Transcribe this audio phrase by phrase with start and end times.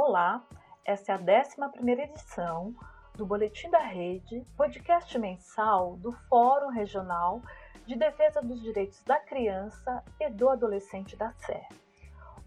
[0.00, 0.46] Olá,
[0.84, 2.72] essa é a 11 edição
[3.16, 7.42] do Boletim da Rede, podcast mensal do Fórum Regional
[7.84, 11.60] de Defesa dos Direitos da Criança e do Adolescente da SE.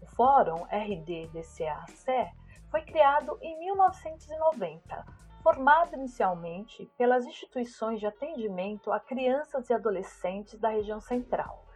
[0.00, 2.32] O Fórum RD-DCA-SE
[2.70, 5.04] foi criado em 1990,
[5.42, 11.66] formado inicialmente pelas instituições de atendimento a crianças e adolescentes da região central.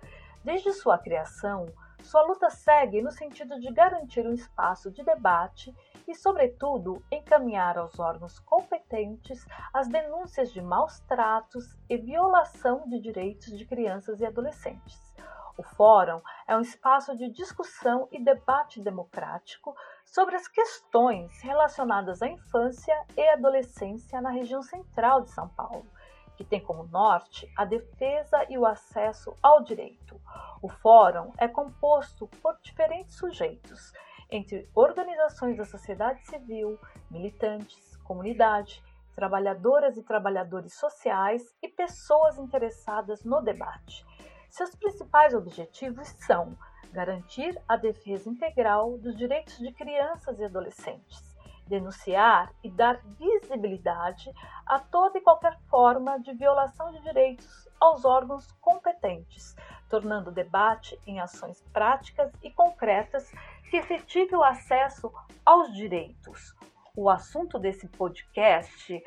[0.43, 1.67] Desde sua criação,
[2.07, 5.75] sua luta segue no sentido de garantir um espaço de debate
[6.07, 13.59] e, sobretudo, encaminhar aos órgãos competentes as denúncias de maus tratos e violação de direitos
[13.59, 15.15] de crianças e adolescentes.
[15.59, 22.29] O Fórum é um espaço de discussão e debate democrático sobre as questões relacionadas à
[22.29, 25.87] infância e adolescência na região central de São Paulo
[26.37, 30.21] que tem como norte a defesa e o acesso ao direito.
[30.63, 33.93] O fórum é composto por diferentes sujeitos,
[34.31, 36.79] entre organizações da sociedade civil,
[37.11, 38.83] militantes, comunidade,
[39.15, 44.05] trabalhadoras e trabalhadores sociais e pessoas interessadas no debate.
[44.51, 46.57] Seus principais objetivos são
[46.93, 51.36] garantir a defesa integral dos direitos de crianças e adolescentes,
[51.67, 54.33] denunciar e dar visibilidade
[54.65, 59.55] a toda e qualquer forma de violação de direitos aos órgãos competentes,
[59.89, 63.31] tornando o debate em ações práticas e concretas
[63.71, 65.13] que efetive o acesso
[65.45, 66.55] aos direitos.
[66.97, 69.03] O assunto desse podcast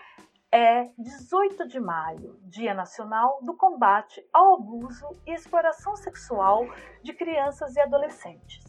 [0.51, 6.65] é 18 de maio, Dia Nacional do Combate ao Abuso e Exploração Sexual
[7.03, 8.68] de Crianças e Adolescentes.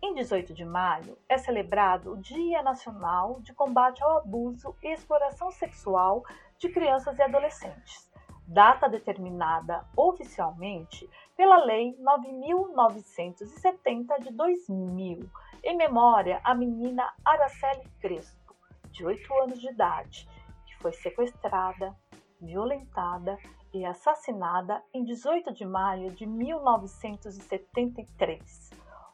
[0.00, 5.50] Em 18 de maio é celebrado o Dia Nacional de Combate ao Abuso e Exploração
[5.50, 6.24] Sexual
[6.56, 8.08] de Crianças e Adolescentes,
[8.46, 15.28] data determinada oficialmente pela Lei 9970 de 2000,
[15.64, 18.54] em memória à menina Araceli Crespo,
[18.92, 20.28] de 8 anos de idade,
[20.64, 21.92] que foi sequestrada,
[22.40, 23.36] violentada
[23.74, 28.67] e assassinada em 18 de maio de 1973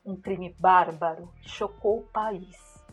[0.04, 2.84] um crime bárbaro que chocou o país.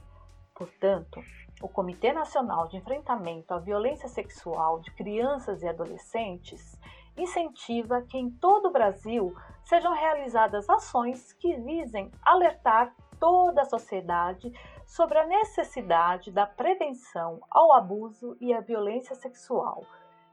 [0.55, 1.21] Portanto,
[1.61, 6.79] o Comitê Nacional de Enfrentamento à Violência Sexual de Crianças e Adolescentes
[7.17, 14.51] incentiva que em todo o Brasil sejam realizadas ações que visem alertar toda a sociedade
[14.85, 19.83] sobre a necessidade da prevenção ao abuso e à violência sexual,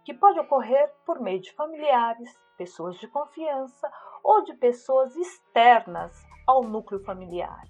[0.05, 3.91] que pode ocorrer por meio de familiares, pessoas de confiança
[4.22, 7.69] ou de pessoas externas ao núcleo familiar.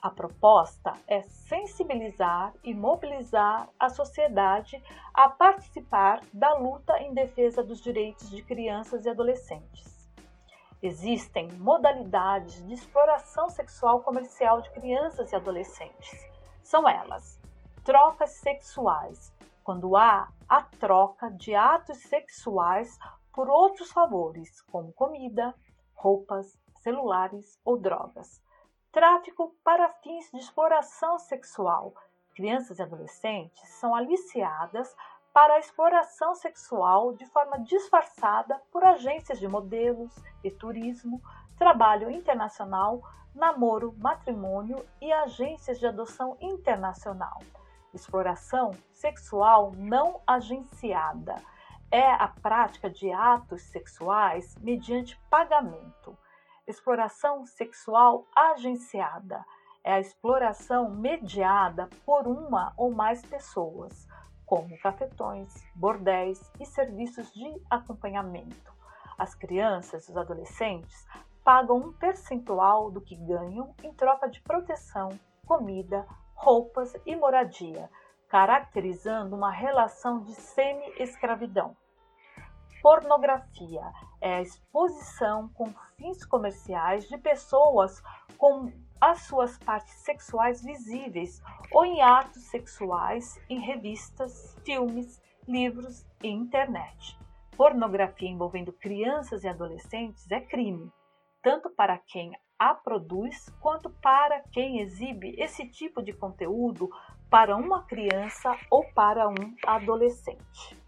[0.00, 4.82] A proposta é sensibilizar e mobilizar a sociedade
[5.12, 10.08] a participar da luta em defesa dos direitos de crianças e adolescentes.
[10.82, 16.18] Existem modalidades de exploração sexual comercial de crianças e adolescentes.
[16.62, 17.38] São elas:
[17.84, 19.30] trocas sexuais,
[19.62, 22.98] quando há a troca de atos sexuais
[23.30, 25.54] por outros favores, como comida,
[25.94, 28.40] roupas, celulares ou drogas.
[28.92, 31.92] Tráfico para fins de exploração sexual.
[32.32, 34.94] Crianças e adolescentes são aliciadas
[35.32, 40.14] para a exploração sexual de forma disfarçada por agências de modelos
[40.44, 41.20] e turismo,
[41.58, 43.02] trabalho internacional,
[43.34, 47.40] namoro, matrimônio e agências de adoção internacional.
[47.92, 51.34] Exploração sexual não agenciada
[51.90, 56.16] é a prática de atos sexuais mediante pagamento.
[56.66, 59.44] Exploração sexual agenciada
[59.84, 64.08] é a exploração mediada por uma ou mais pessoas,
[64.44, 68.74] como cafetões, bordéis e serviços de acompanhamento.
[69.16, 71.06] As crianças e os adolescentes
[71.44, 75.10] pagam um percentual do que ganham em troca de proteção,
[75.46, 77.88] comida, roupas e moradia,
[78.28, 81.76] caracterizando uma relação de semi-escravidão.
[82.82, 83.82] Pornografia
[84.20, 88.02] é a exposição com fins comerciais de pessoas
[88.36, 91.42] com as suas partes sexuais visíveis
[91.72, 97.18] ou em atos sexuais em revistas, filmes, livros e internet.
[97.56, 100.92] Pornografia envolvendo crianças e adolescentes é crime,
[101.42, 106.90] tanto para quem a produz quanto para quem exibe esse tipo de conteúdo
[107.30, 110.85] para uma criança ou para um adolescente.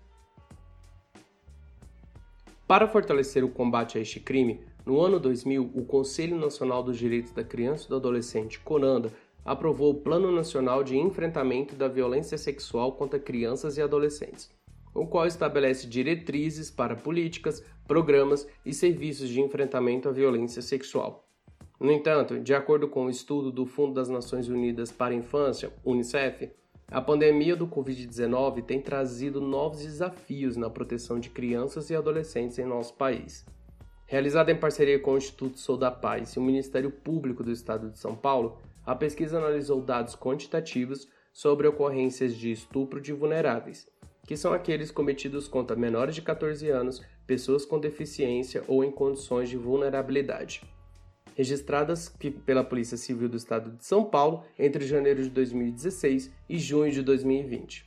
[2.69, 7.32] Para fortalecer o combate a este crime, no ano 2000, o Conselho Nacional dos Direitos
[7.32, 9.11] da Criança e do Adolescente, CONANDA,
[9.43, 14.50] aprovou o Plano Nacional de Enfrentamento da Violência Sexual contra Crianças e Adolescentes,
[14.94, 21.26] o qual estabelece diretrizes para políticas, programas e serviços de enfrentamento à violência sexual.
[21.81, 25.17] No entanto, de acordo com o um estudo do Fundo das Nações Unidas para a
[25.17, 26.50] Infância, UNICEF,
[26.90, 32.64] a pandemia do Covid-19 tem trazido novos desafios na proteção de crianças e adolescentes em
[32.64, 33.44] nosso país.
[34.06, 37.90] Realizada em parceria com o Instituto Sou da Paz e o Ministério Público do Estado
[37.90, 38.56] de São Paulo,
[38.87, 43.87] a pesquisa analisou dados quantitativos sobre ocorrências de estupro de vulneráveis,
[44.26, 49.50] que são aqueles cometidos contra menores de 14 anos, pessoas com deficiência ou em condições
[49.50, 50.62] de vulnerabilidade
[51.38, 52.12] registradas
[52.44, 57.00] pela Polícia Civil do Estado de São Paulo entre janeiro de 2016 e junho de
[57.00, 57.85] 2020.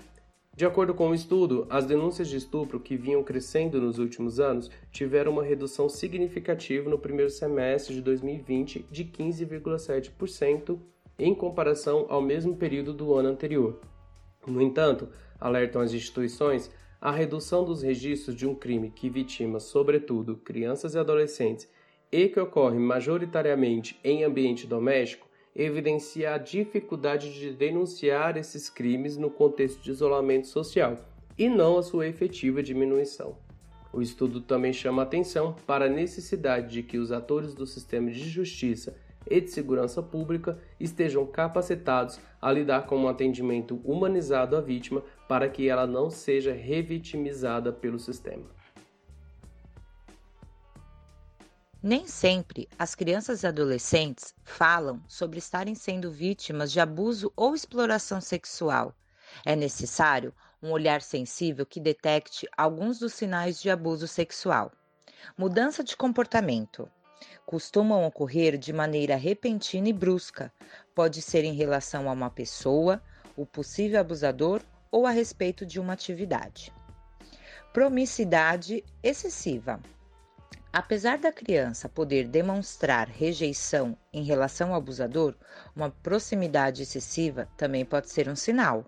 [0.55, 4.71] De acordo com o estudo, as denúncias de estupro que vinham crescendo nos últimos anos
[4.89, 10.79] tiveram uma redução significativa no primeiro semestre de 2020 de 15,7%
[11.19, 13.81] em comparação ao mesmo período do ano anterior.
[14.47, 16.71] No entanto, alertam as instituições,
[17.01, 21.67] a redução dos registros de um crime que vitima, sobretudo, crianças e adolescentes
[22.11, 29.29] e que ocorre majoritariamente em ambiente doméstico, evidencia a dificuldade de denunciar esses crimes no
[29.29, 30.99] contexto de isolamento social
[31.37, 33.35] e não a sua efetiva diminuição.
[33.93, 38.29] O estudo também chama atenção para a necessidade de que os atores do sistema de
[38.29, 38.95] justiça
[39.29, 45.47] e de segurança pública estejam capacitados a lidar com um atendimento humanizado à vítima para
[45.49, 48.60] que ela não seja revitimizada pelo sistema.
[51.83, 58.21] Nem sempre as crianças e adolescentes falam sobre estarem sendo vítimas de abuso ou exploração
[58.21, 58.93] sexual.
[59.43, 60.31] É necessário
[60.61, 64.71] um olhar sensível que detecte alguns dos sinais de abuso sexual.
[65.35, 66.87] Mudança de comportamento.
[67.47, 70.53] Costumam ocorrer de maneira repentina e brusca.
[70.93, 73.01] Pode ser em relação a uma pessoa,
[73.35, 74.61] o possível abusador
[74.91, 76.71] ou a respeito de uma atividade.
[77.73, 79.81] Promissidade excessiva
[80.73, 85.35] Apesar da criança poder demonstrar rejeição em relação ao abusador,
[85.75, 88.85] uma proximidade excessiva também pode ser um sinal.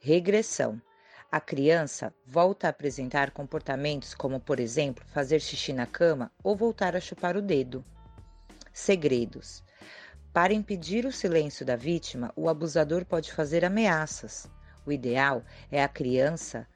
[0.00, 0.82] Regressão.
[1.30, 6.96] A criança volta a apresentar comportamentos como, por exemplo, fazer xixi na cama ou voltar
[6.96, 7.84] a chupar o dedo.
[8.72, 9.62] Segredos.
[10.32, 14.50] Para impedir o silêncio da vítima, o abusador pode fazer ameaças.
[14.84, 16.66] O ideal é a criança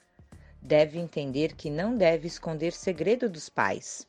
[0.65, 4.09] deve entender que não deve esconder segredo dos pais.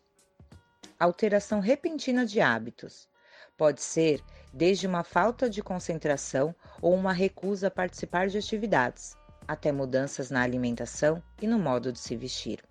[0.97, 3.09] Alteração repentina de hábitos.
[3.57, 4.23] Pode ser
[4.53, 10.41] desde uma falta de concentração ou uma recusa a participar de atividades, até mudanças na
[10.41, 12.63] alimentação e no modo de se vestir.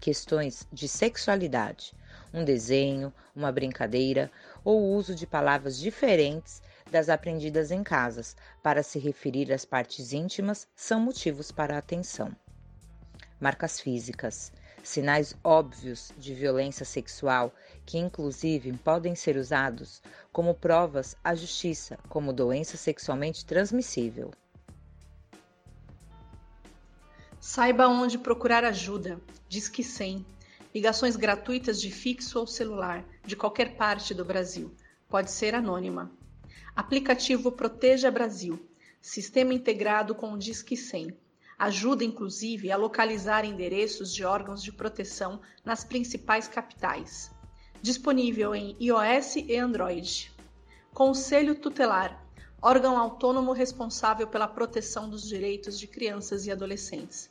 [0.00, 1.92] Questões de sexualidade,
[2.32, 4.30] um desenho, uma brincadeira
[4.64, 10.14] ou o uso de palavras diferentes das aprendidas em casas para se referir às partes
[10.14, 12.34] íntimas são motivos para atenção
[13.40, 14.52] marcas físicas,
[14.82, 17.54] sinais óbvios de violência sexual
[17.86, 20.02] que, inclusive, podem ser usados
[20.32, 24.30] como provas à justiça como doença sexualmente transmissível.
[27.40, 29.18] Saiba onde procurar ajuda.
[29.48, 30.24] Disque 100.
[30.74, 34.72] Ligações gratuitas de fixo ou celular, de qualquer parte do Brasil.
[35.08, 36.12] Pode ser anônima.
[36.76, 38.68] Aplicativo Proteja Brasil.
[39.00, 41.16] Sistema integrado com o Disque 100
[41.60, 47.30] ajuda inclusive a localizar endereços de órgãos de proteção nas principais capitais.
[47.82, 50.32] Disponível em iOS e Android.
[50.94, 52.18] Conselho Tutelar
[52.62, 57.28] órgão autônomo responsável pela proteção dos direitos de crianças e adolescentes.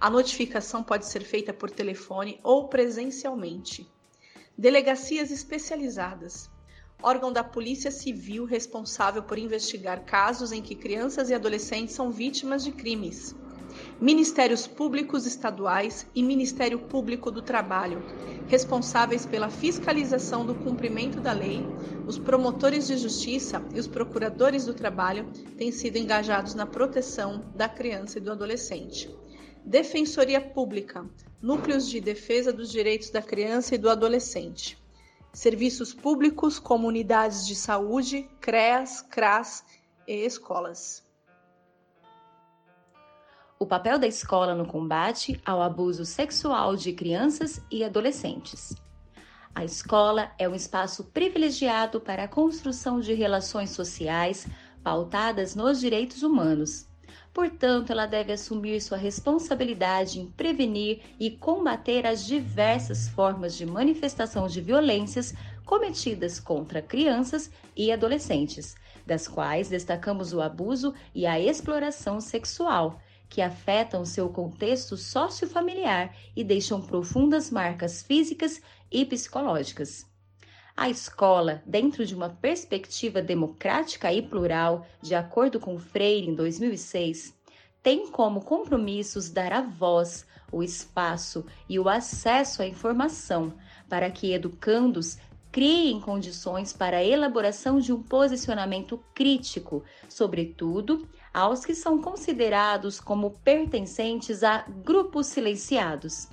[0.00, 3.88] A notificação pode ser feita por telefone ou presencialmente.
[4.58, 6.50] Delegacias especializadas
[7.02, 12.62] órgão da Polícia Civil responsável por investigar casos em que crianças e adolescentes são vítimas
[12.64, 13.34] de crimes.
[14.00, 18.02] Ministérios Públicos Estaduais e Ministério Público do Trabalho,
[18.46, 21.68] responsáveis pela fiscalização do cumprimento da lei,
[22.06, 25.28] os promotores de justiça e os procuradores do trabalho
[25.58, 29.14] têm sido engajados na proteção da criança e do adolescente.
[29.66, 31.04] Defensoria Pública,
[31.42, 34.78] núcleos de defesa dos direitos da criança e do adolescente.
[35.30, 39.62] Serviços públicos, comunidades de saúde, CREAS, CRAS
[40.08, 41.09] e escolas
[43.62, 48.74] o papel da escola no combate ao abuso sexual de crianças e adolescentes.
[49.54, 54.48] A escola é um espaço privilegiado para a construção de relações sociais
[54.82, 56.88] pautadas nos direitos humanos.
[57.34, 64.46] Portanto, ela deve assumir sua responsabilidade em prevenir e combater as diversas formas de manifestação
[64.46, 65.34] de violências
[65.66, 68.74] cometidas contra crianças e adolescentes,
[69.06, 72.98] das quais destacamos o abuso e a exploração sexual
[73.30, 78.60] que afetam seu contexto sociofamiliar e deixam profundas marcas físicas
[78.90, 80.04] e psicológicas.
[80.76, 87.38] A escola, dentro de uma perspectiva democrática e plural, de acordo com Freire em 2006,
[87.82, 93.54] tem como compromissos dar a voz, o espaço e o acesso à informação
[93.88, 95.18] para que educandos
[95.52, 103.30] criem condições para a elaboração de um posicionamento crítico, sobretudo aos que são considerados como
[103.44, 106.28] pertencentes a grupos silenciados.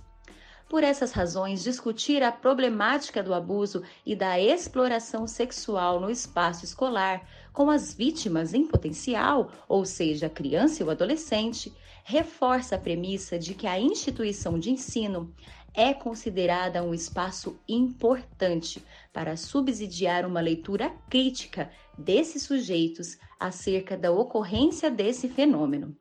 [0.70, 7.26] Por essas razões, discutir a problemática do abuso e da exploração sexual no espaço escolar
[7.54, 11.74] com as vítimas em potencial, ou seja, criança e o adolescente,
[12.04, 15.34] reforça a premissa de que a instituição de ensino
[15.74, 24.90] é considerada um espaço importante para subsidiar uma leitura crítica desses sujeitos acerca da ocorrência
[24.90, 25.96] desse fenômeno.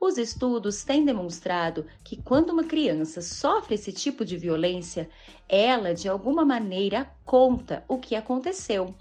[0.00, 5.10] Os estudos têm demonstrado que quando uma criança sofre esse tipo de violência,
[5.46, 8.94] ela de alguma maneira conta o que aconteceu.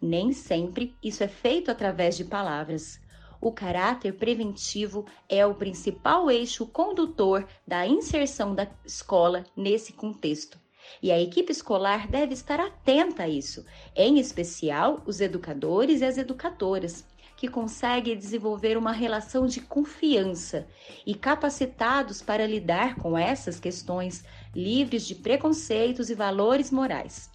[0.00, 2.98] Nem sempre isso é feito através de palavras.
[3.38, 10.58] O caráter preventivo é o principal eixo condutor da inserção da escola nesse contexto.
[11.02, 13.64] E a equipe escolar deve estar atenta a isso,
[13.94, 17.04] em especial os educadores e as educadoras
[17.36, 20.66] que conseguem desenvolver uma relação de confiança
[21.06, 24.24] e capacitados para lidar com essas questões,
[24.54, 27.30] livres de preconceitos e valores morais.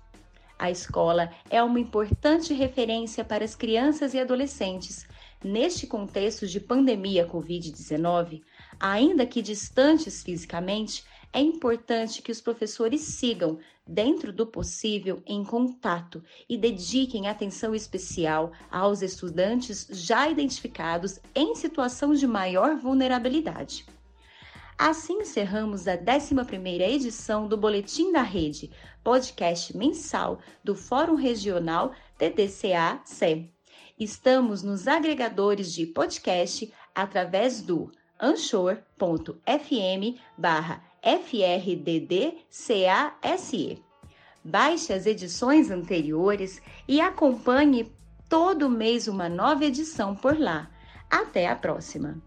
[0.58, 5.08] A escola é uma importante referência para as crianças e adolescentes.
[5.43, 8.43] Neste contexto de pandemia Covid-19,
[8.79, 11.03] ainda que distantes fisicamente,
[11.34, 13.58] é importante que os professores sigam,
[13.88, 22.14] dentro do possível, em contato e dediquem atenção especial aos estudantes já identificados em situação
[22.14, 23.86] de maior vulnerabilidade.
[24.78, 28.72] Assim encerramos a 11ª edição do Boletim da Rede,
[29.04, 33.50] podcast mensal do Fórum Regional TDCA-CE.
[33.98, 42.41] Estamos nos agregadores de podcast através do anchor.fm barra FRDD-CASE.
[44.43, 47.91] Baixe as edições anteriores e acompanhe
[48.27, 50.72] todo mês uma nova edição por lá.
[51.10, 52.22] Até a próxima!